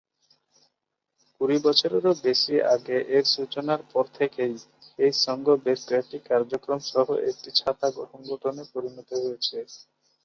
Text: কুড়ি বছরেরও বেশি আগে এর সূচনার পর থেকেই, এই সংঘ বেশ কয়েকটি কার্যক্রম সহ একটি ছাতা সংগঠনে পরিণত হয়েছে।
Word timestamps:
কুড়ি 1.41 1.57
বছরেরও 1.65 2.11
বেশি 2.23 2.55
আগে 2.73 2.97
এর 3.15 3.25
সূচনার 3.33 3.81
পর 3.91 4.05
থেকেই, 4.17 4.53
এই 4.99 5.11
সংঘ 5.25 5.45
বেশ 5.65 5.79
কয়েকটি 5.89 6.17
কার্যক্রম 6.29 6.79
সহ 6.91 7.07
একটি 7.29 7.49
ছাতা 7.59 7.87
সংগঠনে 8.05 8.63
পরিণত 8.73 9.09
হয়েছে। 9.21 9.57